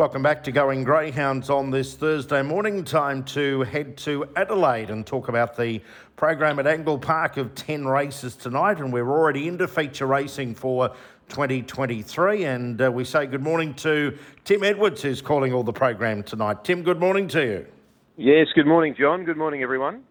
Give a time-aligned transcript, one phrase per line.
[0.00, 2.84] Welcome back to Going Greyhounds on this Thursday morning.
[2.84, 5.82] Time to head to Adelaide and talk about the
[6.16, 8.78] program at Angle Park of 10 races tonight.
[8.78, 10.88] And we're already into feature racing for
[11.28, 12.44] 2023.
[12.44, 14.16] And uh, we say good morning to
[14.46, 16.64] Tim Edwards, who's calling all the program tonight.
[16.64, 17.66] Tim, good morning to you.
[18.16, 19.24] Yes, good morning, John.
[19.24, 20.04] Good morning, everyone.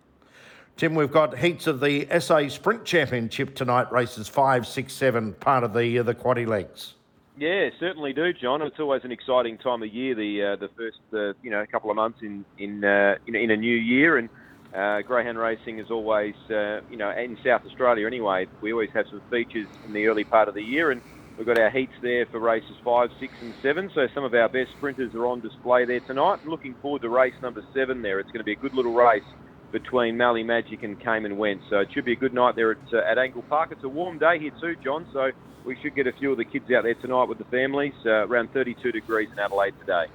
[0.77, 5.63] Tim, we've got heats of the SA Sprint Championship tonight, races five, six, seven, part
[5.63, 6.93] of the uh, the quaddy legs.
[7.39, 8.61] Yeah, certainly do, John.
[8.63, 10.13] It's always an exciting time of year.
[10.15, 13.51] The uh, the first uh, you know couple of months in in uh, in, in,
[13.51, 14.29] a new year, and
[14.77, 18.47] uh, greyhound racing is always uh, you know in South Australia anyway.
[18.61, 21.01] We always have some features in the early part of the year, and
[21.37, 23.89] we've got our heats there for races five, six, and seven.
[23.95, 26.39] So some of our best sprinters are on display there tonight.
[26.43, 28.03] I'm looking forward to race number seven.
[28.03, 29.23] There, it's going to be a good little race
[29.71, 31.61] between Mally Magic and Came and Went.
[31.69, 33.71] So it should be a good night there at, uh, at Angle Park.
[33.71, 35.07] It's a warm day here too, John.
[35.13, 35.31] So
[35.65, 37.93] we should get a few of the kids out there tonight with the families.
[38.05, 40.05] Uh, around 32 degrees in Adelaide today.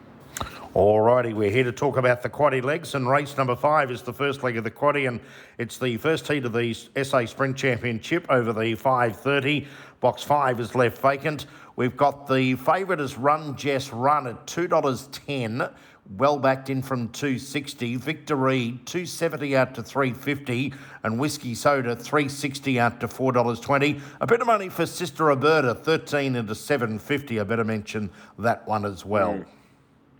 [0.75, 4.13] Alrighty, we're here to talk about the quaddy legs, and race number five is the
[4.13, 5.21] first leg of the quaddy, and
[5.57, 9.69] it's the first heat of the SA Sprint Championship over the 5:30.
[10.01, 11.47] Box five is left vacant.
[11.77, 15.69] We've got the favourite as Run Jess Run at two dollars ten
[16.11, 17.97] well backed in from 260.
[17.97, 24.01] Victor Reed 270 out to 350, and Whiskey Soda 360 out to $4.20.
[24.21, 27.41] A bit of money for Sister Roberta 13 into 750.
[27.41, 29.35] I better mention that one as well.
[29.35, 29.47] Mm.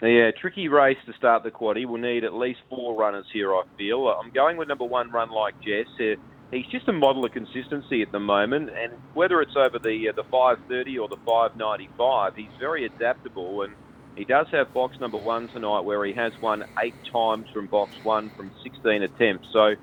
[0.03, 1.87] Yeah, tricky race to start the quaddy.
[1.87, 4.09] We'll need at least four runners here, I feel.
[4.09, 5.87] I'm going with number one, Run Like Jess.
[6.01, 10.09] Uh, he's just a model of consistency at the moment, and whether it's over the
[10.09, 13.75] uh, the 530 or the 595, he's very adaptable and
[14.17, 17.97] he does have box number one tonight, where he has won eight times from box
[18.03, 19.49] one from 16 attempts.
[19.53, 19.75] So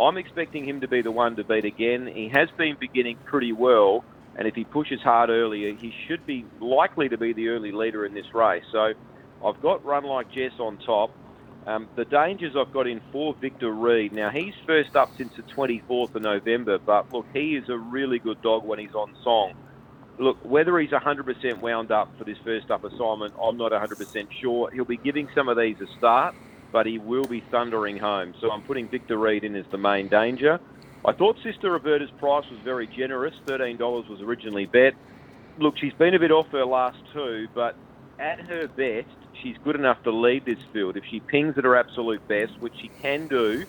[0.00, 2.08] I'm expecting him to be the one to beat again.
[2.12, 4.04] He has been beginning pretty well,
[4.36, 8.06] and if he pushes hard earlier, he should be likely to be the early leader
[8.06, 8.64] in this race.
[8.72, 8.92] So
[9.44, 11.10] I've got Run Like Jess on top.
[11.66, 14.12] Um, the dangers I've got in for Victor Reed.
[14.12, 18.18] Now, he's first up since the 24th of November, but look, he is a really
[18.18, 19.52] good dog when he's on song.
[20.20, 24.70] Look, whether he's 100% wound up for this first up assignment, I'm not 100% sure.
[24.70, 26.34] He'll be giving some of these a start,
[26.72, 28.34] but he will be thundering home.
[28.38, 30.60] So I'm putting Victor Reed in as the main danger.
[31.06, 33.34] I thought Sister Roberta's price was very generous.
[33.46, 33.78] $13
[34.10, 34.92] was originally bet.
[35.58, 37.74] Look, she's been a bit off her last two, but
[38.18, 39.08] at her best,
[39.42, 40.98] she's good enough to lead this field.
[40.98, 43.64] If she pings at her absolute best, which she can do,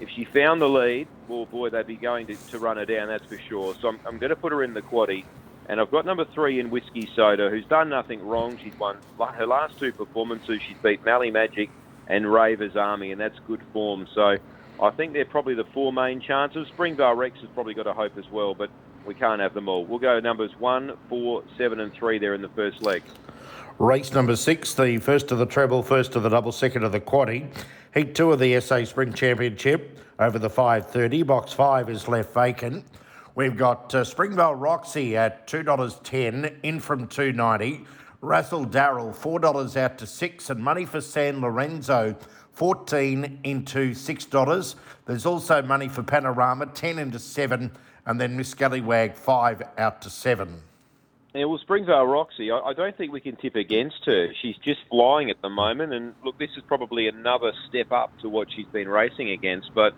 [0.00, 3.08] if she found the lead, well, boy, they'd be going to, to run her down,
[3.08, 3.74] that's for sure.
[3.80, 5.24] So I'm, I'm going to put her in the quaddy.
[5.68, 8.58] And I've got number three in Whiskey Soda, who's done nothing wrong.
[8.62, 10.60] She's won her last two performances.
[10.60, 11.70] She's beat Mally Magic
[12.06, 14.06] and Raver's Army, and that's good form.
[14.14, 14.36] So
[14.82, 16.68] I think they're probably the four main chances.
[16.68, 18.70] Springvale Rex has probably got a hope as well, but
[19.06, 19.84] we can't have them all.
[19.84, 23.02] We'll go numbers one, four, seven, and three there in the first leg.
[23.78, 27.00] Race number six, the first of the treble, first of the double, second of the
[27.00, 27.50] quaddy.
[27.92, 31.22] Heat two of the SA Sprint Championship over the 530.
[31.22, 32.84] Box five is left vacant.
[33.36, 37.84] We've got uh, Springvale Roxy at $2.10, in from 290
[38.20, 42.16] Razzle Darrell, $4 out to 6 and money for San Lorenzo,
[42.52, 44.74] 14 into $6.
[45.06, 47.72] There's also money for Panorama, 10 into 7,
[48.06, 50.62] and then Miss Scallywag, 5 out to 7.
[51.34, 54.28] Yeah, well, Springvale Roxy, I don't think we can tip against her.
[54.40, 58.28] She's just flying at the moment, and look, this is probably another step up to
[58.28, 59.94] what she's been racing against, but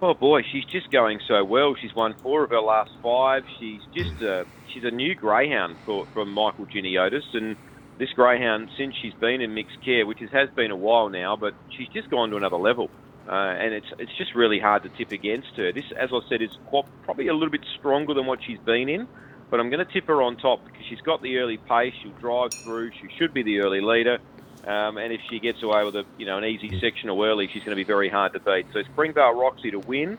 [0.00, 1.74] Oh boy, she's just going so well.
[1.74, 3.42] She's won four of her last five.
[3.58, 7.56] She's just a, she's a new greyhound for, from Michael Giniotis, and
[7.98, 11.34] this greyhound since she's been in mixed care, which is, has been a while now,
[11.34, 12.90] but she's just gone to another level.
[13.28, 15.72] Uh, and it's it's just really hard to tip against her.
[15.72, 18.88] This, as I said, is quite, probably a little bit stronger than what she's been
[18.88, 19.08] in,
[19.50, 21.92] but I'm going to tip her on top because she's got the early pace.
[22.02, 22.92] She'll drive through.
[22.92, 24.18] She should be the early leader.
[24.66, 27.62] Um, and if she gets away with a you know an easy sectional early, she's
[27.62, 28.66] going to be very hard to beat.
[28.72, 30.18] So Springvale Roxy to win.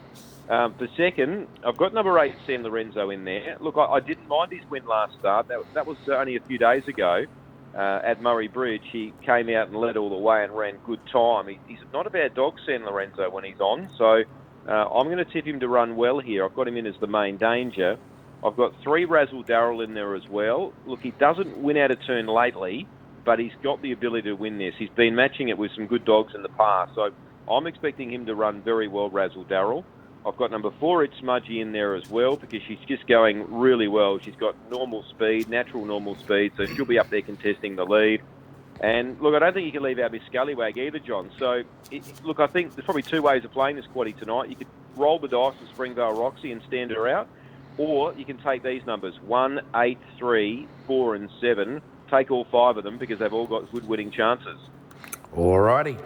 [0.50, 3.58] Um, for second, I've got number eight San Lorenzo in there.
[3.60, 5.48] Look, I, I didn't mind his win last start.
[5.48, 7.26] That, that was only a few days ago
[7.76, 8.82] uh, at Murray Bridge.
[8.92, 11.48] He came out and led all the way and ran good time.
[11.48, 13.90] He, he's not a bad dog, San Lorenzo, when he's on.
[13.96, 14.24] So
[14.68, 16.44] uh, I'm going to tip him to run well here.
[16.46, 18.00] I've got him in as the main danger.
[18.44, 20.74] I've got three Razzle Darrell in there as well.
[20.88, 22.88] Look, he doesn't win out of turn lately
[23.24, 24.74] but he's got the ability to win this.
[24.78, 27.12] He's been matching it with some good dogs in the past, so
[27.50, 29.86] I'm expecting him to run very well, Razzle Darrell.
[30.26, 33.88] I've got number four, it's Smudgy in there as well because she's just going really
[33.88, 34.20] well.
[34.20, 38.22] She's got normal speed, natural normal speed, so she'll be up there contesting the lead.
[38.82, 41.32] And look, I don't think you can leave out Miss Scallywag either, John.
[41.38, 44.50] So, it, look, I think there's probably two ways of playing this quaddy tonight.
[44.50, 47.28] You could roll the dice with Springvale Roxy and stand her out,
[47.78, 52.78] or you can take these numbers one, eight, three, four, and seven take all five
[52.78, 54.58] of them because they've all got good winning chances.
[55.36, 56.00] Alrighty.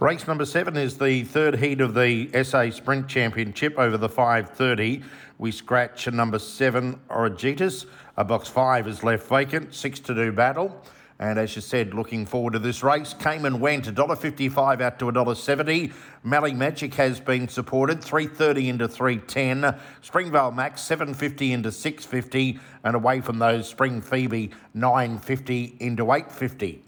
[0.00, 5.02] Race number seven is the third heat of the SA Sprint Championship over the 530.
[5.38, 7.86] We scratch number seven, Origitas.
[8.18, 9.74] A box five is left vacant.
[9.74, 10.82] Six to do battle.
[11.18, 13.14] And as you said, looking forward to this race.
[13.14, 15.92] Came and went $1.55 out to $1.70.
[16.22, 19.78] Mally Magic has been supported 330 into 310.
[20.02, 22.60] Springvale Max 750 into 650.
[22.84, 26.82] And away from those, Spring Phoebe 950 into 850.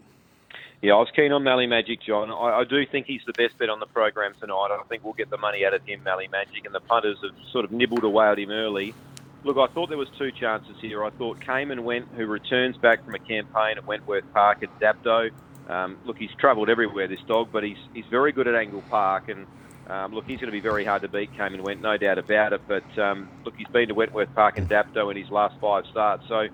[0.81, 2.31] Yeah, I was keen on Mally Magic, John.
[2.31, 4.69] I, I, do think he's the best bet on the program tonight.
[4.71, 7.35] I think we'll get the money out of him, Mally Magic, and the punters have
[7.51, 8.93] sort of nibbled away at him early.
[9.43, 11.03] Look, I thought there was two chances here.
[11.03, 14.79] I thought came and went, who returns back from a campaign at Wentworth Park at
[14.79, 15.31] Dapto.
[15.69, 19.29] Um, look, he's travelled everywhere, this dog, but he's he's very good at Angle Park,
[19.29, 19.45] and
[19.87, 21.31] um, look, he's going to be very hard to beat.
[21.37, 22.61] Came and went, no doubt about it.
[22.67, 26.23] But um, look, he's been to Wentworth Park and Dapto in his last five starts,
[26.27, 26.47] so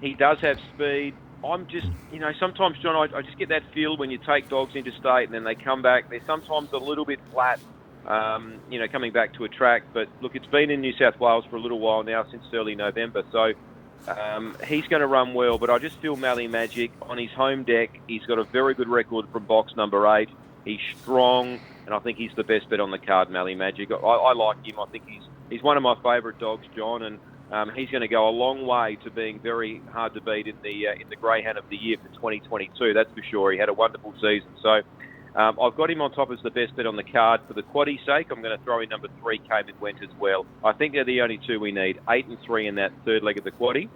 [0.00, 1.14] he does have speed.
[1.44, 4.48] I'm just, you know, sometimes, John, I, I just get that feel when you take
[4.48, 6.08] dogs interstate and then they come back.
[6.08, 7.58] They're sometimes a little bit flat
[8.06, 9.84] um, you know, coming back to a track.
[9.92, 12.74] But look, it's been in New South Wales for a little while now, since early
[12.74, 13.22] November.
[13.30, 13.52] So
[14.08, 15.58] um, he's going to run well.
[15.58, 18.00] But I just feel Mally Magic on his home deck.
[18.08, 20.28] He's got a very good record from box number eight.
[20.64, 23.90] He's strong, and I think he's the best bet on the card, Mally Magic.
[23.90, 24.78] I, I like him.
[24.78, 27.18] I think he's he's one of my favourite dogs, John, and
[27.50, 30.56] um, he's going to go a long way to being very hard to beat in
[30.62, 32.94] the uh, in the Greyhound of the Year for 2022.
[32.94, 33.52] That's for sure.
[33.52, 34.48] He had a wonderful season.
[34.62, 34.80] So
[35.34, 37.40] um, I've got him on top as the best bet on the card.
[37.48, 40.10] For the quaddy sake, I'm going to throw in number three, Came and Went as
[40.18, 40.44] well.
[40.62, 42.00] I think they're the only two we need.
[42.10, 43.88] Eight and three in that third leg of the quaddy.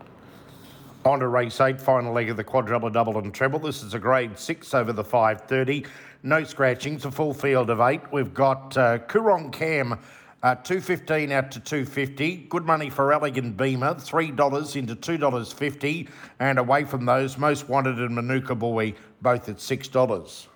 [1.04, 3.58] On to race eight, final leg of the quadruple, double and treble.
[3.58, 5.86] This is a grade six over the 530.
[6.22, 8.00] No scratchings, a full field of eight.
[8.10, 9.98] We've got uh, Kurong Cam.
[10.42, 12.48] Uh, 215 out to 250.
[12.48, 13.94] Good money for Elegant Beamer.
[13.94, 16.08] $3 into $2.50.
[16.40, 20.46] And away from those, Most Wanted and Manuka Boy, both at $6.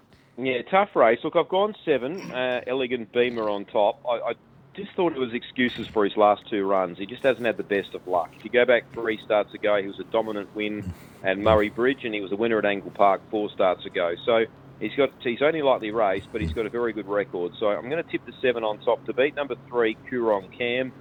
[0.42, 1.18] Yeah, tough race.
[1.22, 2.18] Look, I've gone seven.
[2.32, 4.00] Uh, elegant Beamer on top.
[4.08, 4.32] I, I
[4.74, 6.96] just thought it was excuses for his last two runs.
[6.96, 8.30] He just hasn't had the best of luck.
[8.36, 12.04] If you go back three starts ago, he was a dominant win at Murray Bridge,
[12.04, 14.14] and he was a winner at Angle Park four starts ago.
[14.24, 14.46] So
[14.78, 17.52] he's got he's only lightly raced, but he's got a very good record.
[17.58, 20.92] So I'm going to tip the seven on top to beat number three, Kurong Cam.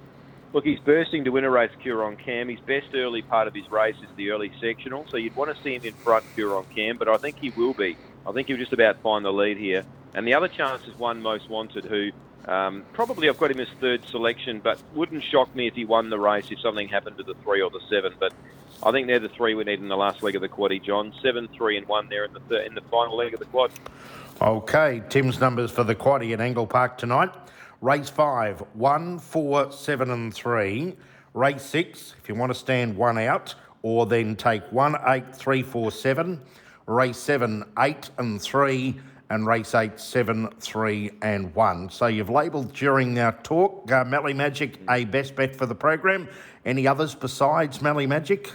[0.52, 2.48] Look, he's bursting to win a race, Kurong Cam.
[2.48, 5.62] His best early part of his race is the early sectional, so you'd want to
[5.62, 7.96] see him in front, Kurong Cam, but I think he will be.
[8.26, 9.84] I think he'll just about find the lead here.
[10.14, 12.10] And the other chance is one most wanted, who
[12.46, 16.10] um, probably I've got him as third selection, but wouldn't shock me if he won
[16.10, 18.14] the race if something happened to the three or the seven.
[18.18, 18.32] But
[18.82, 21.12] I think they're the three we need in the last leg of the quaddy, John.
[21.22, 23.70] Seven, three, and one there in the in the final leg of the quad.
[24.42, 27.30] Okay, Tim's numbers for the quaddy at Angle Park tonight.
[27.80, 30.96] Race five, one, four, seven, and three.
[31.34, 35.62] Race six, if you want to stand one out, or then take one, eight, three,
[35.62, 36.40] four, seven
[36.90, 39.00] race seven, eight and three,
[39.30, 41.88] and race eight, seven, three, and one.
[41.88, 46.28] So you've labelled during our talk uh, Mally Magic a best bet for the program.
[46.64, 48.50] Any others besides Mally Magic?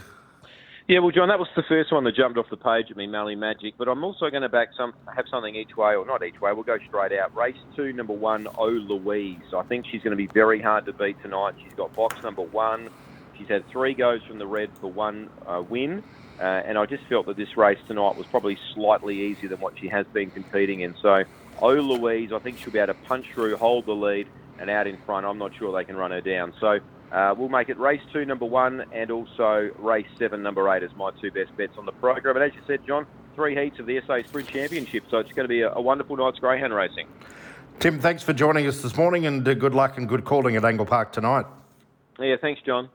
[0.88, 3.08] Yeah, well, John, that was the first one that jumped off the page at me,
[3.08, 3.74] Mally Magic.
[3.76, 6.54] But I'm also going to back some, have something each way, or not each way.
[6.54, 7.36] We'll go straight out.
[7.36, 9.54] Race two, number one, Oh Louise.
[9.56, 11.56] I think she's going to be very hard to beat tonight.
[11.64, 12.90] She's got box number one.
[13.36, 16.04] She's had three goes from the red for one uh, win.
[16.40, 19.78] Uh, and I just felt that this race tonight was probably slightly easier than what
[19.80, 20.96] she has been competing in.
[21.02, 21.24] So,
[21.62, 24.28] Oh Louise, I think she'll be able to punch through, hold the lead,
[24.60, 25.26] and out in front.
[25.26, 26.54] I'm not sure they can run her down.
[26.60, 26.80] So,
[27.12, 30.94] uh, we'll make it race two, number one, and also race seven, number eight, as
[30.96, 32.36] my two best bets on the program.
[32.36, 35.06] And as you said, John, three heats of the SA Sprint Championship.
[35.10, 37.08] So, it's going to be a, a wonderful night's greyhound racing.
[37.80, 40.66] Tim, thanks for joining us this morning, and uh, good luck and good calling at
[40.66, 41.46] Angle Park tonight.
[42.20, 42.90] Yeah, thanks, John.